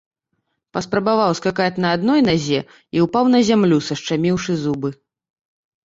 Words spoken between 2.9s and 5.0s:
ўпаў на зямлю, сашчаміўшы зубы.